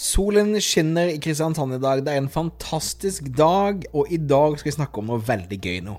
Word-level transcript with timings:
Solen 0.00 0.54
skinner 0.64 1.10
i 1.12 1.18
Kristiansand 1.20 1.74
i 1.76 1.78
dag. 1.82 2.00
Det 2.00 2.14
er 2.14 2.22
en 2.22 2.32
fantastisk 2.32 3.26
dag, 3.36 3.82
og 3.92 4.08
i 4.08 4.16
dag 4.16 4.54
skal 4.56 4.70
vi 4.70 4.78
snakke 4.78 5.02
om 5.02 5.10
noe 5.10 5.20
veldig 5.20 5.58
gøy 5.60 5.82
nå. 5.84 5.98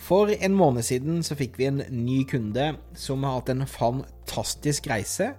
For 0.00 0.32
en 0.32 0.54
måned 0.56 0.86
siden 0.86 1.18
så 1.26 1.36
fikk 1.36 1.58
vi 1.60 1.66
en 1.68 1.82
ny 1.92 2.22
kunde 2.30 2.70
som 2.96 3.26
har 3.26 3.36
hatt 3.36 3.52
en 3.52 3.66
fantastisk 3.68 4.88
reise. 4.88 5.34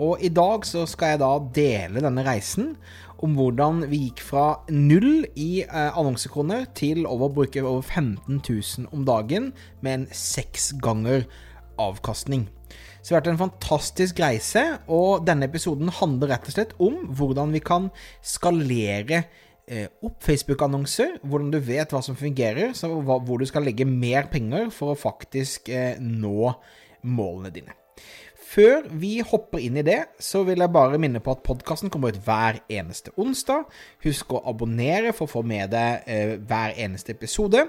Og 0.00 0.24
i 0.24 0.32
dag 0.32 0.64
så 0.64 0.86
skal 0.88 1.12
jeg 1.12 1.22
da 1.26 1.30
dele 1.60 2.06
denne 2.06 2.24
reisen 2.24 2.72
om 3.20 3.36
hvordan 3.36 3.84
vi 3.90 4.06
gikk 4.06 4.24
fra 4.24 4.46
null 4.72 5.26
i 5.36 5.50
eh, 5.66 5.92
annonsekroner 5.92 6.70
til 6.78 7.04
over 7.04 7.28
å 7.28 7.36
bruke 7.42 7.66
over 7.66 7.84
15 7.84 8.40
000 8.40 8.88
om 8.96 9.04
dagen 9.04 9.52
med 9.84 9.92
en 9.92 10.08
seks 10.24 10.72
ganger 10.80 11.28
avkastning. 11.76 12.48
Så 13.06 13.12
det 13.12 13.20
har 13.20 13.20
vært 13.20 13.28
en 13.36 13.44
fantastisk 13.44 14.18
reise, 14.18 14.62
og 14.90 15.20
denne 15.28 15.46
episoden 15.46 15.92
handler 15.94 16.32
rett 16.32 16.48
og 16.50 16.54
slett 16.56 16.72
om 16.82 17.04
hvordan 17.14 17.52
vi 17.54 17.60
kan 17.62 17.84
skalere 18.18 19.20
eh, 19.70 19.86
opp 20.02 20.16
Facebook-annonser, 20.26 21.20
hvordan 21.22 21.52
du 21.54 21.60
vet 21.62 21.94
hva 21.94 22.00
som 22.02 22.18
fungerer, 22.18 22.74
hvor 22.74 23.38
du 23.38 23.46
skal 23.46 23.62
legge 23.62 23.86
mer 23.86 24.26
penger 24.32 24.72
for 24.74 24.90
å 24.90 24.98
faktisk 24.98 25.70
eh, 25.70 26.02
nå 26.02 26.50
målene 27.06 27.52
dine. 27.54 27.76
Før 28.46 28.88
vi 28.98 29.20
hopper 29.22 29.62
inn 29.62 29.78
i 29.78 29.86
det, 29.86 30.00
så 30.18 30.42
vil 30.48 30.66
jeg 30.66 30.74
bare 30.74 30.98
minne 30.98 31.22
på 31.22 31.36
at 31.36 31.46
podkasten 31.46 31.94
kommer 31.94 32.10
ut 32.10 32.18
hver 32.26 32.58
eneste 32.66 33.14
onsdag. 33.22 33.70
Husk 34.02 34.34
å 34.34 34.42
abonnere 34.50 35.14
for 35.14 35.30
å 35.30 35.34
få 35.36 35.44
med 35.46 35.70
deg 35.78 36.10
eh, 36.10 36.34
hver 36.42 36.74
eneste 36.74 37.14
episode. 37.14 37.68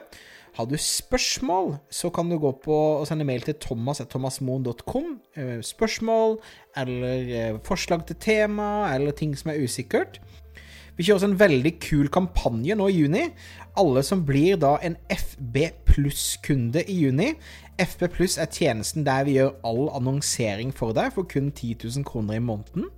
Har 0.57 0.65
du 0.65 0.73
spørsmål, 0.81 1.75
så 1.93 2.09
kan 2.09 2.31
du 2.31 2.39
gå 2.41 2.49
på 2.63 2.73
og 2.73 3.03
sende 3.05 3.25
mail 3.29 3.43
til 3.45 3.53
thomas.thomasmoen.com. 3.61 5.11
Eh, 5.37 5.59
spørsmål 5.61 6.39
eller 6.81 7.29
eh, 7.29 7.59
forslag 7.63 8.07
til 8.07 8.17
tema 8.17 8.89
eller 8.95 9.13
ting 9.13 9.35
som 9.37 9.51
er 9.53 9.61
usikkert. 9.61 10.17
Vi 10.97 11.05
kjører 11.05 11.19
også 11.19 11.29
en 11.29 11.39
veldig 11.39 11.73
kul 11.77 12.09
kampanje 12.09 12.73
nå 12.73 12.87
i 12.89 12.97
juni. 13.03 13.27
Alle 13.77 14.01
som 14.01 14.23
blir 14.25 14.57
da 14.57 14.79
en 14.81 14.97
FB 15.13 15.59
Pluss-kunde 15.91 16.81
i 16.89 17.03
juni. 17.03 17.35
FB 17.77 18.07
Pluss 18.15 18.39
er 18.41 18.49
tjenesten 18.49 19.05
der 19.05 19.27
vi 19.27 19.37
gjør 19.37 19.59
all 19.61 19.91
annonsering 19.93 20.73
for 20.73 20.97
deg 20.97 21.13
for 21.13 21.29
kun 21.29 21.51
10 21.51 21.83
000 21.85 22.07
kroner 22.07 22.39
i 22.39 22.41
måneden. 22.41 22.89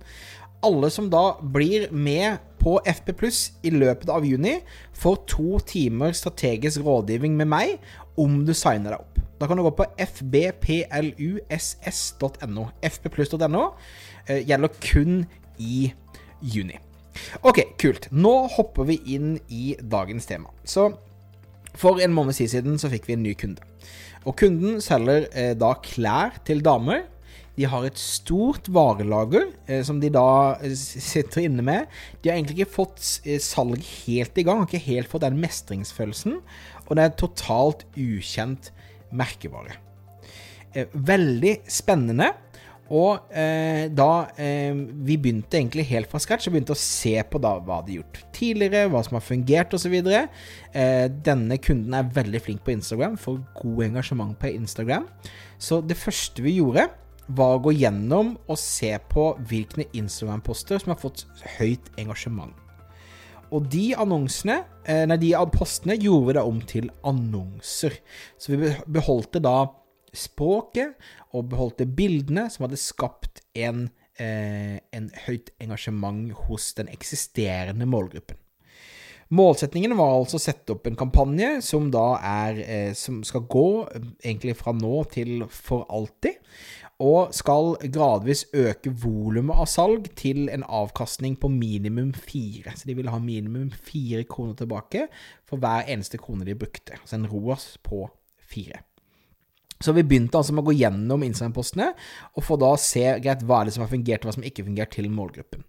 Alle 0.64 0.88
som 0.88 1.12
da 1.12 1.34
blir 1.44 1.90
med 1.92 2.40
på 2.60 2.76
FP 2.84 3.12
Pluss 3.18 3.40
i 3.66 3.70
løpet 3.74 4.08
av 4.12 4.24
juni 4.28 4.60
for 4.96 5.16
to 5.30 5.58
timer 5.66 6.12
strategisk 6.16 6.80
rådgivning 6.84 7.36
med 7.38 7.48
meg 7.50 7.68
om 8.20 8.44
du 8.46 8.52
signer 8.56 8.90
deg 8.92 9.00
opp. 9.00 9.18
Da 9.40 9.48
kan 9.48 9.56
du 9.56 9.64
gå 9.64 9.72
på 9.78 9.86
fbpluss.no. 9.96 10.68
fbpluss.no 12.84 13.64
eh, 14.28 14.40
gjelder 14.44 14.70
kun 14.84 15.26
i 15.56 15.92
juni. 16.40 16.76
Ok, 17.44 17.58
kult. 17.80 18.08
Nå 18.12 18.46
hopper 18.54 18.84
vi 18.88 19.00
inn 19.16 19.38
i 19.48 19.76
dagens 19.80 20.28
tema. 20.28 20.48
Så 20.64 20.90
for 21.78 22.00
en 22.02 22.14
måned 22.14 22.34
siden 22.36 22.78
så 22.80 22.90
fikk 22.92 23.08
vi 23.08 23.16
en 23.16 23.24
ny 23.24 23.34
kunde. 23.38 23.62
Og 24.28 24.36
kunden 24.36 24.80
selger 24.84 25.28
eh, 25.32 25.54
da 25.56 25.72
klær 25.80 26.30
til 26.44 26.60
damer 26.64 27.06
de 27.60 27.68
har 27.68 27.84
et 27.84 28.00
stort 28.00 28.70
varelager 28.72 29.50
eh, 29.68 29.82
som 29.84 30.00
de 30.00 30.08
da 30.12 30.56
eh, 30.64 30.72
sitter 30.76 31.44
inne 31.44 31.64
med. 31.66 31.90
De 32.22 32.30
har 32.30 32.38
egentlig 32.38 32.62
ikke 32.62 32.78
fått 32.78 33.02
eh, 33.28 33.40
salg 33.42 33.84
helt 34.06 34.40
i 34.40 34.44
gang, 34.46 34.62
har 34.62 34.70
ikke 34.70 34.86
helt 34.86 35.10
fått 35.12 35.26
den 35.26 35.40
mestringsfølelsen. 35.42 36.38
Og 36.86 36.92
det 36.96 37.04
er 37.04 37.12
et 37.12 37.20
totalt 37.20 37.84
ukjent 38.00 38.72
merkevare. 39.12 39.76
Eh, 40.72 40.88
veldig 40.94 41.58
spennende. 41.68 42.32
Og 42.90 43.30
eh, 43.30 43.84
da 43.94 44.08
eh, 44.34 44.74
vi 44.74 45.14
begynte 45.20 45.60
egentlig 45.60 45.84
helt 45.92 46.10
fra 46.10 46.18
scratch 46.22 46.48
og 46.48 46.56
begynte 46.56 46.74
å 46.74 46.80
se 46.80 47.12
på 47.22 47.38
da 47.38 47.52
hva 47.62 47.78
de 47.86 47.94
har 47.94 48.00
gjort 48.00 48.18
tidligere, 48.34 48.88
hva 48.90 49.04
som 49.06 49.14
har 49.14 49.22
fungert 49.22 49.76
osv. 49.76 49.94
Eh, 50.00 51.04
denne 51.28 51.60
kunden 51.62 51.94
er 51.94 52.10
veldig 52.16 52.40
flink 52.42 52.64
på 52.66 52.74
Instagram, 52.74 53.14
får 53.20 53.38
god 53.60 53.84
engasjement 53.92 54.34
på 54.40 54.50
Instagram. 54.56 55.06
Så 55.60 55.78
det 55.86 56.00
første 56.00 56.42
vi 56.42 56.56
gjorde, 56.56 56.88
var 57.36 57.56
å 57.56 57.62
gå 57.66 57.74
gjennom 57.78 58.34
og 58.50 58.58
se 58.60 58.92
på 59.10 59.30
hvilke 59.50 59.86
Instagram-poster 59.96 60.82
som 60.82 60.94
har 60.94 61.00
fått 61.00 61.26
høyt 61.58 61.90
engasjement. 62.00 62.54
Og 63.50 63.66
de 63.70 63.90
annonsene, 63.98 64.60
eh, 64.86 65.04
nei, 65.06 65.16
de 65.18 65.32
postene 65.50 65.98
gjorde 65.98 66.38
da 66.38 66.44
om 66.46 66.60
til 66.62 66.90
annonser. 67.06 67.96
Så 68.38 68.54
vi 68.54 68.74
beholdte 68.86 69.42
da 69.42 69.66
språket 70.14 70.94
og 71.34 71.50
beholdte 71.50 71.86
bildene 71.86 72.48
som 72.50 72.66
hadde 72.66 72.78
skapt 72.78 73.42
en, 73.54 73.90
eh, 74.18 74.78
en 74.92 75.10
høyt 75.26 75.50
engasjement 75.60 76.32
hos 76.46 76.72
den 76.74 76.88
eksisterende 76.88 77.86
målgruppen. 77.86 78.36
Målsetningen 79.30 79.94
var 79.94 80.16
altså 80.16 80.40
å 80.40 80.42
sette 80.42 80.74
opp 80.74 80.88
en 80.88 80.96
kampanje 80.98 81.60
som 81.62 81.86
da 81.94 82.18
er 82.18 82.56
eh, 82.64 82.92
Som 82.98 83.20
skal 83.22 83.44
gå 83.46 83.86
egentlig 84.24 84.56
fra 84.58 84.72
nå 84.74 85.04
til 85.12 85.44
for 85.54 85.86
alltid 85.86 86.40
og 87.00 87.32
skal 87.34 87.74
gradvis 87.92 88.44
øke 88.52 88.92
volumet 89.02 89.62
av 89.62 89.68
salg 89.70 90.10
til 90.20 90.50
en 90.52 90.66
avkastning 90.68 91.38
på 91.40 91.48
minimum 91.52 92.12
fire. 92.12 92.74
Så 92.76 92.90
de 92.90 92.96
vil 92.98 93.08
ha 93.08 93.18
minimum 93.22 93.70
fire 93.72 94.26
kroner 94.28 94.58
tilbake 94.58 95.06
for 95.48 95.62
hver 95.62 95.88
eneste 95.88 96.20
krone 96.20 96.44
de 96.44 96.58
brukte. 96.58 97.00
Så 97.04 97.16
en 97.16 97.28
ROAS 97.30 97.78
på 97.82 98.04
fire. 98.52 98.84
Så 99.80 99.94
vi 99.96 100.04
begynte 100.04 100.36
altså 100.36 100.52
med 100.52 100.60
å 100.60 100.68
gå 100.68 100.76
gjennom 100.76 101.22
Instagram-postene 101.24 101.86
og 102.36 102.44
få 102.44 102.58
da 102.60 102.74
se 102.76 103.04
greit, 103.24 103.44
hva 103.48 103.62
er 103.62 103.70
det 103.70 103.76
som 103.78 103.86
har 103.86 103.92
fungert 103.92 104.26
og 104.26 104.28
hva 104.28 104.34
som 104.36 104.44
ikke 104.44 104.60
har 104.60 104.68
fungert 104.68 104.92
til 104.92 105.08
målgruppen. 105.08 105.64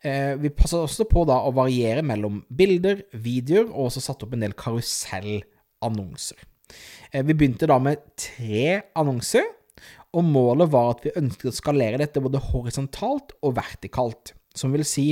Eh, 0.00 0.32
vi 0.40 0.50
passet 0.56 0.80
også 0.80 1.04
på 1.10 1.26
da 1.28 1.36
å 1.44 1.52
variere 1.54 2.00
mellom 2.06 2.40
bilder, 2.48 3.04
videoer 3.12 3.68
og 3.68 3.90
også 3.90 4.06
satt 4.06 4.24
opp 4.24 4.32
en 4.32 4.46
del 4.46 4.56
karusellannonser. 4.56 6.40
Eh, 7.12 7.20
vi 7.20 7.36
begynte 7.36 7.68
da 7.68 7.76
med 7.82 8.00
tre 8.16 8.78
annonser 8.96 9.44
og 10.12 10.26
målet 10.28 10.70
var 10.72 10.92
at 10.92 11.06
vi 11.06 11.14
ønsket 11.16 11.48
å 11.48 11.56
skalere 11.56 12.00
dette 12.00 12.20
både 12.22 12.42
horisontalt 12.50 13.32
og 13.40 13.56
vertikalt. 13.56 14.34
Som 14.52 14.74
vil 14.76 14.84
si, 14.84 15.06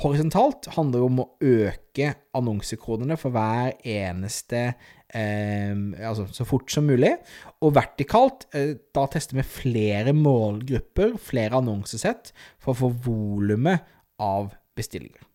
horisontalt 0.00 0.70
handler 0.76 1.04
om 1.04 1.20
å 1.20 1.28
øke 1.44 2.14
annonsekronene 2.38 3.18
for 3.20 3.34
hver 3.34 3.74
eneste 3.84 4.62
eh, 5.12 5.74
Altså 6.08 6.28
så 6.32 6.48
fort 6.48 6.72
som 6.72 6.88
mulig. 6.88 7.12
Og 7.60 7.76
vertikalt, 7.76 8.48
eh, 8.56 8.76
da 8.96 9.04
tester 9.12 9.36
vi 9.40 9.44
flere 9.44 10.16
målgrupper, 10.16 11.18
flere 11.20 11.60
annonsesett, 11.60 12.32
for 12.56 12.72
å 12.72 12.80
få 12.86 12.92
volumet 13.10 13.84
av 14.22 14.54
bestillinger. 14.78 15.27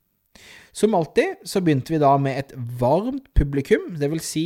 Som 0.74 0.96
alltid 0.98 1.44
så 1.46 1.62
begynte 1.62 1.94
vi 1.94 2.00
da 2.02 2.16
med 2.18 2.40
et 2.40 2.54
varmt 2.80 3.28
publikum, 3.38 3.92
det 4.00 4.10
vil 4.10 4.22
si 4.26 4.46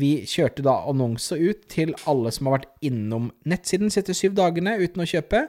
vi 0.00 0.22
kjørte 0.24 0.64
da 0.64 0.78
annonser 0.88 1.42
ut 1.42 1.66
til 1.72 1.92
alle 2.08 2.32
som 2.32 2.48
har 2.48 2.56
vært 2.58 2.86
innom 2.88 3.28
nettsiden 3.44 3.90
de 3.90 3.96
siste 3.98 4.16
syv 4.16 4.38
dagene 4.38 4.78
uten 4.80 5.04
å 5.04 5.08
kjøpe, 5.10 5.42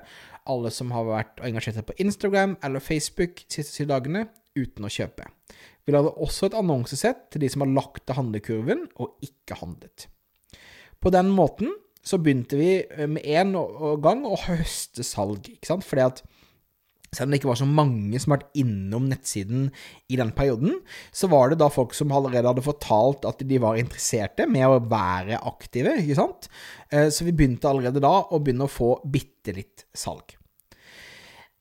alle 0.47 0.71
som 0.71 0.91
har 0.95 1.07
vært 1.07 1.39
engasjert 1.47 1.79
på 1.87 1.95
Instagram 2.03 2.57
eller 2.63 2.83
Facebook 2.83 3.45
siste 3.47 3.71
syv 3.71 3.87
dagene 3.93 4.25
uten 4.57 4.87
å 4.87 4.91
kjøpe. 4.91 5.29
Vi 5.87 5.95
lagde 5.95 6.11
også 6.19 6.49
et 6.49 6.59
annonsesett 6.59 7.29
til 7.31 7.45
de 7.45 7.49
som 7.53 7.63
har 7.63 7.71
lagt 7.71 8.03
til 8.03 8.19
handlekurven 8.19 8.87
og 8.99 9.15
ikke 9.23 9.61
handlet. 9.61 10.09
På 10.99 11.11
den 11.13 11.31
måten 11.31 11.71
så 12.03 12.19
begynte 12.19 12.59
vi 12.59 12.71
med 13.07 13.23
en 13.23 13.55
gang 14.03 14.25
å 14.27 14.35
høste 14.47 15.07
salg, 15.07 15.47
ikke 15.53 15.71
sant, 15.71 15.87
fordi 15.87 16.03
at 16.03 16.21
selv 17.17 17.27
om 17.27 17.33
det 17.33 17.41
ikke 17.41 17.49
var 17.49 17.59
så 17.59 17.67
mange 17.69 18.21
som 18.21 18.33
har 18.33 18.41
vært 18.43 18.59
innom 18.61 19.07
nettsiden 19.09 19.67
i 20.13 20.19
den 20.19 20.31
perioden, 20.37 20.79
så 21.15 21.29
var 21.31 21.51
det 21.51 21.59
da 21.61 21.69
folk 21.73 21.95
som 21.97 22.13
allerede 22.13 22.51
hadde 22.51 22.65
fortalt 22.65 23.25
at 23.27 23.41
de 23.49 23.61
var 23.63 23.79
interesserte 23.81 24.45
med 24.49 24.67
å 24.69 24.81
være 24.85 25.41
aktive, 25.49 25.97
ikke 26.03 26.19
sant? 26.19 26.49
Eh, 26.91 27.09
så 27.13 27.25
vi 27.27 27.35
begynte 27.35 27.69
allerede 27.71 28.03
da 28.03 28.13
å 28.21 28.41
begynne 28.41 28.67
å 28.67 28.71
få 28.71 28.95
bitte 29.09 29.55
litt 29.57 29.87
salg. 29.97 30.37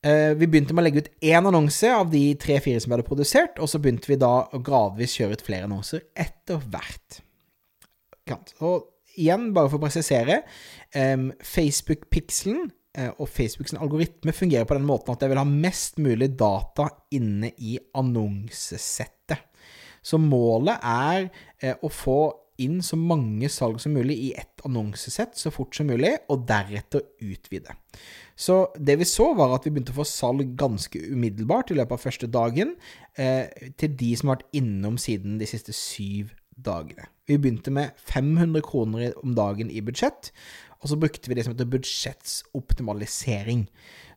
Eh, 0.05 0.33
vi 0.37 0.45
begynte 0.45 0.75
med 0.75 0.83
å 0.83 0.87
legge 0.87 1.05
ut 1.05 1.13
én 1.25 1.49
annonse 1.49 1.89
av 1.89 2.11
de 2.11 2.21
tre-fire 2.39 2.79
som 2.79 2.91
vi 2.91 2.97
hadde 2.97 3.07
produsert, 3.07 3.57
og 3.57 3.71
så 3.71 3.81
begynte 3.81 4.11
vi 4.11 4.19
da 4.21 4.35
å 4.45 4.61
gradvis 4.63 5.17
kjøre 5.17 5.39
ut 5.39 5.45
flere 5.47 5.67
annonser 5.69 6.05
etter 6.13 6.61
hvert. 6.69 7.23
Og 8.61 8.85
igjen, 9.17 9.49
bare 9.55 9.71
for 9.71 9.79
å 9.79 9.85
presisere, 9.87 10.43
Facebook-pikselen 10.93 12.67
eh, 12.67 12.76
og 13.17 13.29
Facebooks 13.29 13.75
algoritme 13.77 14.33
fungerer 14.33 14.65
på 14.65 14.77
den 14.77 14.87
måten 14.87 15.13
at 15.13 15.21
jeg 15.21 15.31
vil 15.31 15.41
ha 15.41 15.47
mest 15.47 15.99
mulig 16.01 16.31
data 16.39 16.89
inne 17.13 17.51
i 17.57 17.77
annonsesettet. 17.97 19.43
Så 20.07 20.19
målet 20.21 20.79
er 20.83 21.27
eh, 21.59 21.75
å 21.83 21.89
få 21.91 22.19
inn 22.63 22.79
så 22.81 22.97
mange 22.97 23.49
salg 23.53 23.77
som 23.81 23.93
mulig 23.93 24.15
i 24.17 24.29
ett 24.39 24.63
annonsesett 24.65 25.37
så 25.37 25.51
fort 25.53 25.75
som 25.77 25.89
mulig, 25.91 26.15
og 26.31 26.47
deretter 26.49 27.03
utvide. 27.21 27.75
Så 28.37 28.63
det 28.77 28.97
vi 29.01 29.07
så, 29.09 29.29
var 29.37 29.53
at 29.53 29.67
vi 29.67 29.73
begynte 29.75 29.93
å 29.93 29.99
få 29.99 30.07
salg 30.09 30.55
ganske 30.57 31.01
umiddelbart 31.11 31.73
i 31.73 31.77
løpet 31.77 31.97
av 31.97 32.01
første 32.01 32.29
dagen 32.33 32.73
eh, 33.17 33.45
til 33.77 33.93
de 33.99 34.11
som 34.17 34.31
har 34.31 34.39
vært 34.39 34.57
innom 34.57 34.97
siden 35.01 35.37
de 35.41 35.49
siste 35.49 35.75
syv 35.75 36.33
dagene. 36.57 37.07
Vi 37.27 37.37
begynte 37.37 37.71
med 37.73 37.97
500 38.09 38.63
kroner 38.65 39.13
om 39.23 39.35
dagen 39.37 39.71
i 39.71 39.83
budsjett, 39.83 40.31
og 40.81 40.91
så 40.91 40.97
brukte 40.99 41.29
vi 41.29 41.37
det 41.37 41.45
som 41.45 41.55
heter 41.55 41.69
budsjettsoptimalisering. 41.69 43.65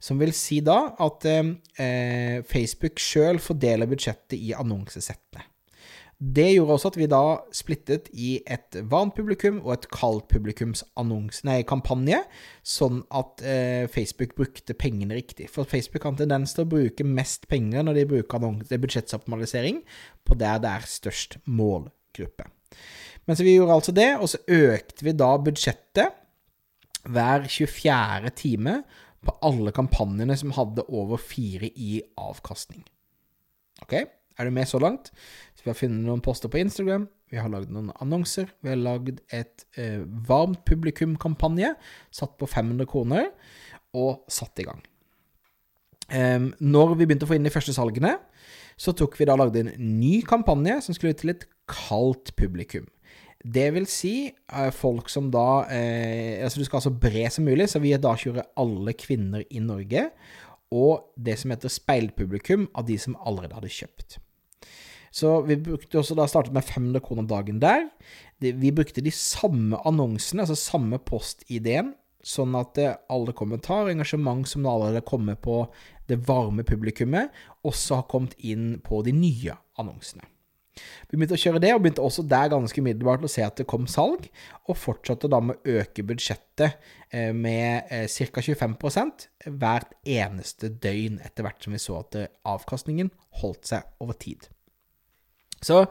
Som 0.00 0.20
vil 0.20 0.32
si 0.36 0.60
da 0.64 0.94
at 1.00 1.26
eh, 1.28 2.40
Facebook 2.48 3.00
sjøl 3.00 3.40
fordeler 3.42 3.88
budsjettet 3.90 4.38
i 4.38 4.52
annonsesettene. 4.56 5.46
Det 6.20 6.50
gjorde 6.50 6.74
også 6.74 6.90
at 6.90 6.96
vi 7.00 7.06
da 7.08 7.20
splittet 7.56 8.10
i 8.12 8.34
et 8.44 8.76
varmt 8.92 9.14
publikum 9.16 9.62
og 9.62 9.70
et 9.72 9.86
kaldt 9.88 10.26
publikums 10.28 10.82
nei, 11.48 11.62
kampanje, 11.64 12.18
sånn 12.60 13.00
at 13.08 13.40
eh, 13.40 13.86
Facebook 13.88 14.34
brukte 14.36 14.76
pengene 14.76 15.16
riktig. 15.16 15.48
For 15.48 15.64
Facebook 15.64 16.04
har 16.04 16.12
en 16.12 16.20
tendens 16.20 16.52
til 16.52 16.66
å 16.66 16.72
bruke 16.76 17.08
mest 17.08 17.48
penger 17.48 17.88
når 17.88 18.02
de 18.02 18.08
bruker 18.12 18.44
budsjettsoptimalisering, 18.68 19.80
på 20.28 20.36
der 20.36 20.60
det 20.60 20.76
er 20.76 20.92
størst 20.92 21.40
målgruppe. 22.20 22.44
Men 23.26 23.36
så 23.36 23.44
vi 23.44 23.56
gjorde 23.56 23.74
altså 23.74 23.92
det, 23.92 24.10
og 24.18 24.28
så 24.28 24.40
økte 24.48 25.04
vi 25.04 25.12
da 25.12 25.36
budsjettet 25.38 26.16
hver 27.08 27.46
24. 27.48 28.30
time 28.36 28.82
på 29.24 29.34
alle 29.44 29.72
kampanjene 29.72 30.36
som 30.36 30.52
hadde 30.56 30.86
over 30.88 31.20
fire 31.20 31.68
i 31.68 32.00
avkastning. 32.16 32.84
Ok? 33.82 33.94
Er 34.38 34.44
du 34.44 34.50
med 34.50 34.68
så 34.68 34.78
langt? 34.78 35.10
Så 35.54 35.64
vi 35.64 35.70
har 35.70 35.76
funnet 35.76 36.06
noen 36.06 36.22
poster 36.24 36.48
på 36.48 36.60
Instagram, 36.60 37.08
vi 37.30 37.38
har 37.38 37.50
lagd 37.52 37.70
noen 37.70 37.92
annonser, 38.00 38.48
vi 38.62 38.72
har 38.72 38.80
lagd 38.80 39.20
et 39.30 39.66
eh, 39.76 40.00
varmt 40.26 40.64
publikum-kampanje 40.64 41.74
satt 42.10 42.38
på 42.40 42.48
500 42.48 42.88
kroner, 42.88 43.28
og 43.92 44.24
satt 44.30 44.62
i 44.62 44.64
gang. 44.64 44.80
Um, 46.10 46.48
når 46.58 46.96
vi 46.96 47.06
begynte 47.06 47.26
å 47.26 47.30
få 47.30 47.36
inn 47.38 47.46
de 47.46 47.52
første 47.54 47.74
salgene, 47.74 48.16
så 48.80 48.94
tok 48.96 49.18
vi 49.18 49.26
da 49.28 49.36
lagde 49.38 49.60
en 49.60 49.70
ny 50.00 50.20
kampanje 50.26 50.78
som 50.86 50.96
skulle 50.96 51.12
ut 51.14 51.20
til 51.20 51.34
et 51.34 51.44
kaldt 51.70 52.34
publikum. 52.38 52.88
Det 53.40 53.70
vil 53.72 53.86
si 53.88 54.14
uh, 54.52 54.68
folk 54.74 55.08
som 55.08 55.30
da 55.32 55.64
eh, 55.72 56.42
Altså 56.44 56.60
du 56.60 56.66
skal 56.66 56.76
ha 56.76 56.84
så 56.84 56.92
bred 56.92 57.32
som 57.32 57.46
mulig, 57.48 57.70
så 57.72 57.80
vi 57.80 57.94
da 57.96 58.12
kjører 58.12 58.50
alle 58.60 58.92
kvinner 58.92 59.46
i 59.48 59.62
Norge. 59.64 60.10
Og 60.70 61.06
det 61.16 61.38
som 61.40 61.54
heter 61.54 61.72
speilpublikum 61.72 62.68
av 62.76 62.84
de 62.90 62.98
som 63.00 63.16
allerede 63.24 63.56
hadde 63.56 63.72
kjøpt. 63.72 64.20
Så 65.10 65.40
vi 65.42 65.56
brukte 65.58 65.98
også 65.98 66.14
da 66.14 66.28
startet 66.30 66.54
med 66.54 66.62
500 66.62 67.02
kroner 67.02 67.26
dagen 67.26 67.58
der. 67.62 67.88
Vi 68.38 68.70
brukte 68.70 69.02
de 69.02 69.10
samme 69.10 69.80
annonsene, 69.88 70.44
altså 70.44 70.54
samme 70.54 71.00
post-ID-en, 71.02 71.94
sånn 72.22 72.54
at 72.58 72.78
eh, 72.78 72.98
alle 73.10 73.34
kommentarer 73.36 73.88
og 73.88 73.94
engasjement 73.96 74.46
som 74.48 74.68
allerede 74.68 75.02
kommer 75.08 75.38
på 75.40 75.64
det 76.10 76.20
varme 76.28 76.62
publikummet, 76.68 77.32
også 77.66 78.02
har 78.02 78.10
kommet 78.12 78.36
inn 78.38 78.76
på 78.84 79.00
de 79.06 79.14
nye 79.16 79.56
annonsene. 79.80 80.28
Vi 81.10 81.16
begynte 81.16 81.36
å 81.36 81.40
kjøre 81.40 81.62
det, 81.62 81.72
og 81.74 81.82
begynte 81.82 82.04
også 82.04 82.24
der 82.30 82.52
ganske 82.52 82.82
umiddelbart 82.82 83.24
å 83.26 83.30
se 83.30 83.42
at 83.44 83.58
det 83.58 83.66
kom 83.70 83.88
salg, 83.90 84.28
og 84.68 84.78
fortsatte 84.78 85.30
da 85.30 85.40
med 85.42 85.58
å 85.58 85.80
øke 85.80 86.04
budsjettet 86.06 86.78
eh, 87.10 87.32
med 87.34 87.90
eh, 87.90 88.06
ca. 88.06 88.44
25% 88.46 89.26
hvert 89.50 89.98
eneste 90.06 90.70
døgn 90.82 91.18
etter 91.26 91.46
hvert 91.46 91.66
som 91.66 91.74
vi 91.74 91.82
så 91.82 92.00
at 92.04 92.22
avkastningen 92.48 93.12
holdt 93.42 93.72
seg 93.72 94.02
over 94.02 94.18
tid. 94.20 94.48
Så 95.60 95.82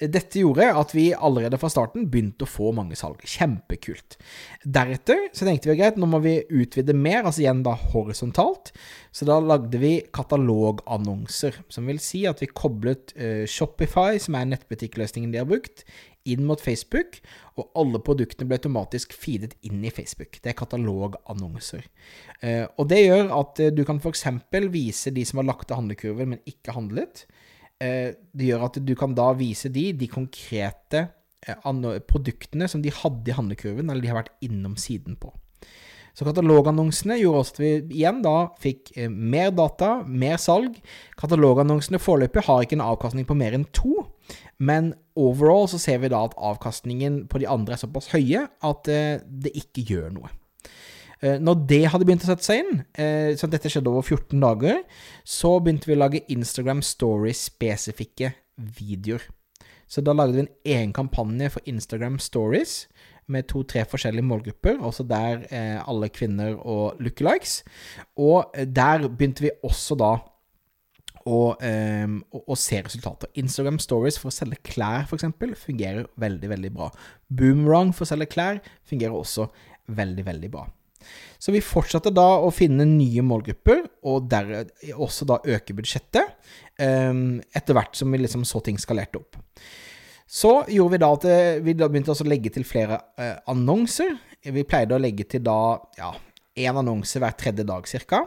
dette 0.00 0.40
gjorde 0.40 0.70
at 0.80 0.94
vi 0.96 1.10
allerede 1.12 1.58
fra 1.60 1.68
starten 1.72 2.06
begynte 2.08 2.46
å 2.46 2.50
få 2.50 2.72
mange 2.76 2.96
salg. 2.96 3.20
Kjempekult. 3.28 4.16
Deretter 4.64 5.28
så 5.36 5.44
tenkte 5.44 5.68
vi 5.68 5.76
greit, 5.80 5.98
nå 6.00 6.08
må 6.08 6.22
vi 6.24 6.38
utvide 6.48 6.96
mer, 6.96 7.24
altså 7.24 7.44
igjen 7.44 7.60
da 7.66 7.74
horisontalt. 7.92 8.72
Så 9.12 9.28
da 9.28 9.38
lagde 9.42 9.80
vi 9.80 9.98
katalogannonser, 10.14 11.60
som 11.72 11.88
vil 11.90 12.00
si 12.02 12.24
at 12.28 12.40
vi 12.42 12.48
koblet 12.48 13.12
uh, 13.18 13.44
Shopify, 13.48 14.16
som 14.22 14.38
er 14.38 14.48
nettbutikkløsningen 14.54 15.34
de 15.34 15.42
har 15.42 15.48
brukt, 15.48 15.84
inn 16.28 16.44
mot 16.48 16.60
Facebook, 16.60 17.20
og 17.58 17.68
alle 17.78 18.00
produktene 18.04 18.48
ble 18.48 18.58
automatisk 18.58 19.14
feedet 19.16 19.54
inn 19.66 19.80
i 19.84 19.92
Facebook. 19.94 20.40
Det 20.42 20.52
er 20.52 20.58
katalogannonser. 20.58 21.84
Uh, 22.40 22.64
og 22.78 22.88
det 22.92 23.02
gjør 23.04 23.34
at 23.42 23.64
uh, 23.64 23.70
du 23.74 23.84
kan 23.88 24.00
f.eks. 24.00 24.24
vise 24.72 25.12
de 25.14 25.26
som 25.28 25.42
har 25.42 25.50
lagt 25.50 25.68
til 25.68 25.80
handlekurven, 25.80 26.36
men 26.36 26.48
ikke 26.48 26.76
handlet. 26.76 27.26
Eh, 27.78 28.14
det 28.34 28.48
gjør 28.50 28.64
at 28.66 28.78
du 28.82 28.94
kan 28.98 29.12
da 29.14 29.30
vise 29.38 29.70
de 29.70 29.92
de 29.94 30.08
konkrete 30.10 31.04
eh, 31.46 32.00
produktene 32.10 32.66
som 32.70 32.82
de 32.82 32.90
hadde 32.90 33.30
i 33.30 33.36
handlekurven, 33.36 33.86
eller 33.86 34.02
de 34.02 34.10
har 34.10 34.18
vært 34.24 34.34
innom 34.42 34.74
siden 34.78 35.18
på. 35.20 35.30
Så 36.18 36.26
katalogannonsene 36.26 37.20
gjorde 37.20 37.44
også 37.44 37.54
at 37.54 37.60
vi 37.62 38.00
igjen 38.00 38.24
da 38.24 38.48
fikk 38.58 38.90
eh, 38.96 39.06
mer 39.06 39.52
data, 39.54 40.00
mer 40.02 40.40
salg. 40.42 40.80
Katalogannonsene 41.20 42.02
foreløpig 42.02 42.42
har 42.48 42.64
ikke 42.66 42.80
en 42.80 42.88
avkastning 42.88 43.28
på 43.28 43.38
mer 43.38 43.54
enn 43.54 43.68
to, 43.70 44.02
men 44.58 44.90
overall 45.14 45.70
så 45.70 45.78
ser 45.78 46.02
vi 46.02 46.10
da 46.10 46.24
at 46.26 46.34
avkastningen 46.34 47.28
på 47.30 47.38
de 47.38 47.46
andre 47.46 47.78
er 47.78 47.84
såpass 47.84 48.10
høye 48.10 48.48
at 48.66 48.90
det 48.90 49.54
ikke 49.54 49.86
gjør 49.86 50.10
noe. 50.18 50.34
Eh, 51.20 51.38
når 51.42 51.64
det 51.70 51.82
hadde 51.90 52.06
begynt 52.06 52.22
å 52.26 52.30
sette 52.30 52.46
seg 52.46 52.62
inn, 52.62 52.84
eh, 52.94 53.34
så 53.38 53.50
dette 53.50 53.70
skjedde 53.70 53.90
over 53.90 54.06
14 54.06 54.38
dager, 54.42 54.84
så 55.26 55.56
begynte 55.58 55.90
vi 55.90 55.96
å 55.96 56.02
lage 56.04 56.24
Instagram 56.30 56.82
Stories-spesifikke 56.86 58.32
videoer. 58.78 59.26
Så 59.88 60.04
da 60.04 60.12
lagde 60.12 60.36
vi 60.36 60.44
en 60.44 60.54
egen 60.76 60.92
kampanje 60.92 61.50
for 61.50 61.64
Instagram 61.66 62.18
Stories 62.20 62.86
med 63.28 63.48
to-tre 63.48 63.84
forskjellige 63.88 64.24
målgrupper, 64.24 64.78
også 64.84 65.04
der 65.08 65.44
eh, 65.50 65.78
alle 65.88 66.08
kvinner 66.08 66.56
og 66.58 67.00
lookalikes. 67.02 67.62
Og 68.16 68.52
der 68.54 69.08
begynte 69.08 69.48
vi 69.48 69.54
også 69.64 69.96
da 69.98 70.12
å, 71.28 71.40
um, 71.60 72.14
og, 72.32 72.42
og, 72.46 72.56
se 72.56 72.78
resultater. 72.80 73.28
Instagram 73.36 73.76
Stories 73.82 74.16
for 74.20 74.30
å 74.30 74.34
selge 74.34 74.62
klær, 74.64 75.04
f.eks., 75.04 75.26
fungerer 75.60 76.06
veldig, 76.16 76.52
veldig 76.54 76.72
bra. 76.72 76.88
Boomerang 77.28 77.92
for 77.92 78.06
å 78.06 78.12
selge 78.14 78.30
klær 78.32 78.62
fungerer 78.88 79.16
også 79.16 79.50
veldig, 79.98 80.24
veldig 80.24 80.50
bra. 80.54 80.64
Så 81.38 81.54
vi 81.54 81.62
fortsatte 81.62 82.12
da 82.14 82.26
å 82.42 82.50
finne 82.54 82.86
nye 82.88 83.22
målgrupper, 83.24 83.84
og 84.10 84.28
der, 84.30 84.68
også 84.94 85.28
da 85.28 85.38
øke 85.46 85.76
budsjettet, 85.78 86.34
um, 86.82 87.38
etter 87.54 87.78
hvert 87.78 87.98
som 87.98 88.10
vi 88.12 88.22
liksom 88.22 88.46
så 88.48 88.62
ting 88.64 88.80
skalerte 88.80 89.20
opp. 89.20 89.38
Så 90.28 90.52
gjorde 90.68 90.96
vi 90.96 91.00
da 91.00 91.10
at 91.14 91.26
eh, 91.30 91.60
vi 91.64 91.72
da 91.78 91.86
begynte 91.88 92.12
å 92.12 92.28
legge 92.28 92.52
til 92.52 92.66
flere 92.68 92.98
uh, 93.16 93.38
annonser. 93.48 94.18
Vi 94.44 94.66
pleide 94.68 94.98
å 94.98 95.00
legge 95.00 95.24
til 95.30 95.40
da 95.46 95.78
ja, 95.96 96.10
én 96.58 96.76
annonse 96.76 97.22
hver 97.22 97.36
tredje 97.38 97.64
dag 97.68 97.86
ca. 98.10 98.24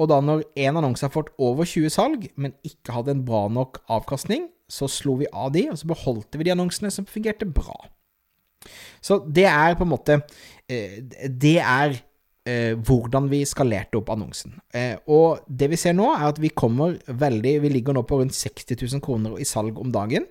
Og 0.00 0.08
da 0.08 0.20
når 0.24 0.44
én 0.54 0.76
annonse 0.78 1.04
har 1.04 1.12
fått 1.12 1.32
over 1.42 1.68
20 1.68 1.92
salg, 1.92 2.28
men 2.36 2.54
ikke 2.66 2.94
hadde 2.94 3.16
en 3.16 3.24
bra 3.26 3.44
nok 3.52 3.82
avkastning, 3.92 4.46
så 4.70 4.88
slo 4.88 5.18
vi 5.20 5.28
av 5.28 5.50
de, 5.52 5.66
og 5.68 5.80
så 5.80 5.90
beholdte 5.90 6.40
vi 6.40 6.46
de 6.48 6.54
annonsene 6.54 6.92
som 6.94 7.08
fungerte 7.08 7.48
bra. 7.48 7.76
Så 9.02 9.18
det 9.26 9.48
er 9.50 9.74
på 9.74 9.82
en 9.82 9.90
måte 9.90 10.20
eh, 10.70 11.00
Det 11.26 11.56
er 11.58 11.96
eh, 12.48 12.74
hvordan 12.78 13.28
vi 13.30 13.42
skalerte 13.48 14.00
opp 14.00 14.12
annonsen. 14.14 14.58
Eh, 14.74 14.96
og 15.12 15.44
det 15.48 15.70
vi 15.72 15.80
ser 15.80 15.96
nå, 15.96 16.08
er 16.14 16.28
at 16.30 16.40
vi 16.42 16.52
kommer 16.54 16.98
veldig 17.06 17.58
Vi 17.62 17.72
ligger 17.72 17.96
nå 17.96 18.04
på 18.08 18.20
rundt 18.20 18.34
60 18.36 18.76
000 18.76 19.04
kroner 19.04 19.38
i 19.40 19.48
salg 19.48 19.78
om 19.80 19.92
dagen. 19.92 20.26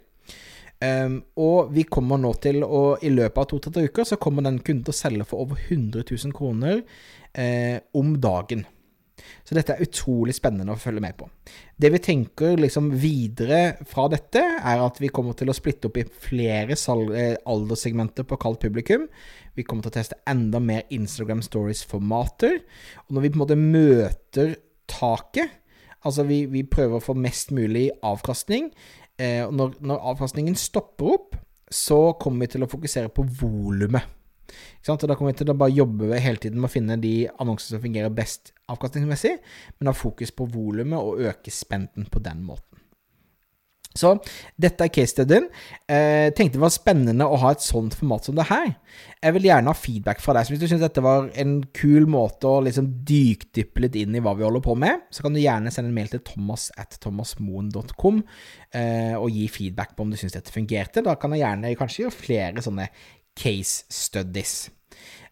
Um, 0.81 1.19
og 1.37 1.69
vi 1.75 1.83
kommer 1.85 2.17
nå 2.17 2.31
til 2.41 2.63
å 2.65 2.95
I 3.05 3.11
løpet 3.13 3.37
av 3.37 3.45
to-tre 3.51 3.83
uker 3.85 4.07
så 4.07 4.17
kommer 4.17 4.41
den 4.41 4.55
kunden 4.65 4.87
til 4.87 4.95
å 4.95 4.97
selge 4.97 5.27
for 5.29 5.43
over 5.43 5.59
100 5.67 6.01
000 6.09 6.33
kroner 6.33 6.81
eh, 7.37 7.77
om 7.93 8.15
dagen. 8.17 8.65
Så 9.43 9.55
dette 9.57 9.75
er 9.75 9.85
utrolig 9.85 10.35
spennende 10.37 10.73
å 10.73 10.79
følge 10.79 11.03
med 11.03 11.17
på. 11.19 11.27
Det 11.81 11.91
vi 11.93 12.01
tenker 12.03 12.59
liksom 12.59 12.91
videre 13.01 13.77
fra 13.89 14.07
dette, 14.11 14.41
er 14.41 14.83
at 14.83 14.99
vi 15.01 15.11
kommer 15.13 15.37
til 15.37 15.51
å 15.51 15.55
splitte 15.57 15.89
opp 15.89 15.99
i 16.01 16.05
flere 16.05 16.77
eh, 16.77 17.35
alderssegmenter 17.49 18.27
på 18.27 18.39
kaldt 18.41 18.63
publikum. 18.65 19.07
Vi 19.57 19.65
kommer 19.67 19.85
til 19.85 19.93
å 19.93 19.97
teste 19.99 20.19
enda 20.29 20.61
mer 20.63 20.85
Instagram 20.93 21.43
Stories-formater. 21.45 22.61
Og 23.07 23.15
når 23.15 23.25
vi 23.25 23.33
på 23.33 23.39
en 23.39 23.43
måte 23.43 23.59
møter 23.59 24.55
taket, 24.91 25.59
altså 26.05 26.25
vi, 26.27 26.43
vi 26.51 26.65
prøver 26.67 26.97
å 26.97 27.03
få 27.03 27.17
mest 27.17 27.53
mulig 27.55 27.89
avkastning, 28.05 28.71
eh, 29.21 29.45
når, 29.49 29.77
når 29.83 30.07
avkastningen 30.13 30.57
stopper 30.59 31.15
opp, 31.17 31.37
så 31.71 32.11
kommer 32.19 32.45
vi 32.45 32.57
til 32.57 32.65
å 32.65 32.71
fokusere 32.71 33.11
på 33.15 33.25
volumet. 33.39 34.20
Og 34.87 35.05
da 35.07 35.15
kommer 35.15 35.33
vi 35.33 35.41
til 35.41 35.53
å 35.53 35.57
bare 35.57 35.75
jobbe 35.75 36.19
hele 36.19 36.41
tiden 36.41 36.61
med 36.61 36.71
å 36.71 36.73
finne 36.73 36.99
de 37.01 37.15
annonsene 37.37 37.77
som 37.77 37.85
fungerer 37.85 38.13
best 38.15 38.53
avkastningsmessig, 38.71 39.37
men 39.79 39.91
ha 39.91 39.95
fokus 39.97 40.33
på 40.35 40.49
volumet 40.51 40.99
og 40.99 41.23
øke 41.31 41.53
spenten 41.53 42.07
på 42.11 42.23
den 42.23 42.43
måten. 42.47 42.71
Så 43.97 44.13
dette 44.61 44.85
er 44.85 44.91
case-studien. 44.93 45.49
Eh, 45.83 46.29
tenkte 46.35 46.55
det 46.55 46.63
var 46.63 46.71
spennende 46.71 47.27
å 47.27 47.39
ha 47.41 47.51
et 47.51 47.63
sånt 47.63 47.95
format 47.97 48.27
som 48.27 48.37
det 48.37 48.45
her. 48.47 48.69
Jeg 49.19 49.35
vil 49.35 49.47
gjerne 49.49 49.73
ha 49.73 49.75
feedback 49.77 50.21
fra 50.23 50.35
deg. 50.37 50.47
Så 50.47 50.53
hvis 50.53 50.61
du 50.61 50.67
syns 50.71 50.83
dette 50.85 51.03
var 51.03 51.27
en 51.41 51.57
kul 51.75 52.07
måte 52.11 52.47
å 52.47 52.61
liksom 52.63 52.87
dykdyppe 53.07 53.83
litt 53.83 53.97
inn 53.99 54.15
i 54.15 54.23
hva 54.23 54.33
vi 54.37 54.47
holder 54.47 54.63
på 54.63 54.77
med, 54.79 55.03
så 55.11 55.25
kan 55.25 55.35
du 55.35 55.41
gjerne 55.43 55.73
sende 55.75 55.91
en 55.91 55.97
mail 55.97 56.11
til 56.13 56.23
thomas 56.27 56.69
at 56.79 56.95
thomasmoen.com 57.03 58.23
eh, 58.23 59.17
og 59.17 59.27
gi 59.35 59.49
feedback 59.51 59.97
på 59.97 60.07
om 60.07 60.13
du 60.13 60.19
syns 60.19 60.37
dette 60.37 60.55
fungerte. 60.55 61.03
Da 61.03 61.17
kan 61.19 61.35
jeg 61.35 61.43
gjerne 61.43 61.75
kanskje 61.79 62.05
gjøre 62.05 62.19
flere 62.21 62.63
sånne 62.63 62.87
case 63.41 63.85
studies. 63.89 64.69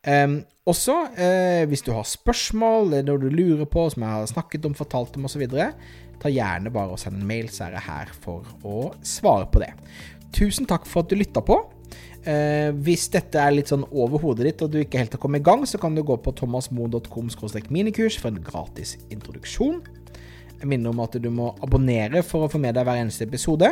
Um, 0.08 0.42
også, 0.70 0.96
uh, 1.12 1.63
hvis 1.70 1.84
du 1.86 1.92
har 1.92 2.08
spørsmål, 2.08 2.94
eller 2.94 3.10
noe 3.10 3.22
du 3.22 3.34
lurer 3.34 3.68
på, 3.70 3.88
som 3.92 4.06
jeg 4.06 4.16
har 4.16 4.30
snakket 4.32 4.68
om, 4.70 4.78
fortalt 4.78 5.18
om 5.20 5.28
osv., 5.30 5.46
ta 6.20 6.32
gjerne 6.32 6.72
bare 6.74 6.96
og 6.96 7.00
send 7.00 7.20
en 7.20 7.28
mail, 7.28 7.50
så 7.51 7.68
er 7.68 7.78
jeg 7.78 7.88
her 7.88 8.13
for 8.24 8.48
å 8.68 8.89
svare 9.06 9.48
på 9.51 9.62
det. 9.63 9.74
Tusen 10.36 10.68
takk 10.70 10.88
for 10.88 11.04
at 11.04 11.12
du 11.12 11.18
lytta 11.20 11.44
på. 11.46 11.60
Uh, 12.20 12.75
hvis 12.84 13.08
dette 13.13 13.39
er 13.39 13.56
litt 13.56 13.72
sånn 13.72 13.86
over 13.89 14.22
hodet 14.22 14.50
ditt 14.50 14.63
og 14.66 14.74
du 14.74 14.82
ikke 14.82 15.00
helt 15.00 15.13
har 15.16 15.22
kommet 15.24 15.42
i 15.42 15.48
gang, 15.48 15.63
så 15.68 15.80
kan 15.82 15.96
du 15.96 16.04
gå 16.06 16.18
på 16.20 16.36
thomasmoen.com 16.36 17.32
minikurs 17.72 18.20
for 18.20 18.32
en 18.32 18.44
gratis 18.44 18.98
introduksjon. 19.10 19.80
Jeg 20.60 20.68
minner 20.68 20.92
om 20.92 21.00
at 21.00 21.16
du 21.16 21.30
må 21.32 21.54
abonnere 21.63 22.24
for 22.28 22.46
å 22.46 22.51
få 22.51 22.60
med 22.60 22.75
deg 22.75 22.88
hver 22.88 23.00
eneste 23.00 23.24
episode. 23.28 23.72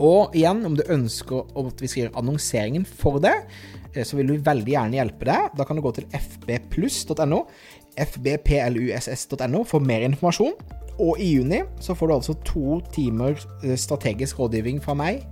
Og 0.00 0.34
igjen, 0.36 0.64
om 0.64 0.78
du 0.78 0.82
ønsker 0.88 1.44
at 1.60 1.82
vi 1.82 1.90
skal 1.90 2.06
gjøre 2.06 2.18
annonseringen 2.22 2.86
for 2.88 3.20
det, 3.22 3.36
Eh, 3.94 4.04
så 4.04 4.18
vil 4.18 4.34
vi 4.34 4.42
veldig 4.44 4.74
gjerne 4.74 4.98
hjelpe 5.00 5.28
deg. 5.28 5.54
Da 5.58 5.66
kan 5.66 5.78
du 5.78 5.84
gå 5.84 5.92
til 5.96 6.06
fbpluss.no, 6.14 7.44
fbpluss.no, 8.00 9.64
for 9.68 9.86
mer 9.86 10.06
informasjon. 10.06 10.54
Og 11.00 11.20
i 11.22 11.30
juni 11.38 11.62
så 11.80 11.96
får 11.96 12.10
du 12.10 12.14
altså 12.18 12.36
to 12.46 12.80
timer 12.94 13.38
eh, 13.64 13.76
strategisk 13.80 14.40
rådgivning 14.40 14.82
fra 14.84 14.96
meg 14.98 15.24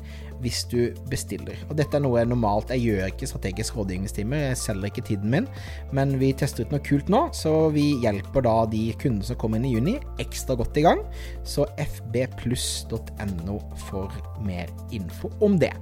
hvis 0.42 0.62
du 0.70 0.78
bestiller. 1.10 1.58
Og 1.68 1.76
dette 1.78 1.96
er 1.98 2.04
noe 2.04 2.20
jeg 2.20 2.30
normalt 2.30 2.72
Jeg 2.74 2.84
gjør 2.84 3.12
ikke 3.12 3.28
strategisk 3.30 3.78
rådgivningstimer, 3.78 4.48
jeg 4.50 4.60
selger 4.60 4.90
ikke 4.90 5.06
tiden 5.10 5.32
min, 5.32 5.48
men 5.96 6.14
vi 6.20 6.32
tester 6.36 6.66
ut 6.66 6.74
noe 6.74 6.84
kult 6.84 7.10
nå, 7.12 7.24
så 7.36 7.54
vi 7.74 7.90
hjelper 8.02 8.46
da 8.46 8.54
de 8.70 8.84
kundene 9.00 9.26
som 9.26 9.38
kommer 9.40 9.60
inn 9.60 9.68
i 9.70 9.74
juni, 9.74 9.96
ekstra 10.22 10.58
godt 10.58 10.78
i 10.78 10.86
gang. 10.86 11.02
Så 11.48 11.66
fbpluss.no 11.78 13.58
for 13.88 14.14
mer 14.44 14.70
info 14.94 15.32
om 15.44 15.58
det. 15.60 15.74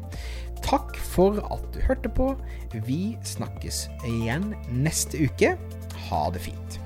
Takk 0.67 0.97
for 1.13 1.39
at 1.53 1.69
du 1.75 1.83
hørte 1.85 2.11
på. 2.11 2.33
Vi 2.89 3.17
snakkes 3.27 3.87
igjen 4.09 4.51
neste 4.73 5.29
uke. 5.29 5.55
Ha 6.09 6.27
det 6.35 6.43
fint. 6.49 6.81